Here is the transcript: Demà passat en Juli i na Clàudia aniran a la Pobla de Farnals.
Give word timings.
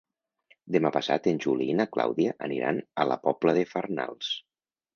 Demà 0.75 0.91
passat 0.95 1.29
en 1.31 1.37
Juli 1.45 1.67
i 1.73 1.75
na 1.81 1.87
Clàudia 1.97 2.33
aniran 2.49 2.81
a 3.03 3.07
la 3.13 3.21
Pobla 3.29 3.57
de 3.61 3.69
Farnals. 3.77 4.35